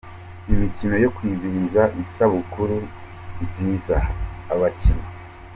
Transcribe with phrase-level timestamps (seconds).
[0.51, 2.77] Imikino yo kwizihiza isabukuru
[3.43, 3.97] nziza
[4.53, 5.09] abakinnyi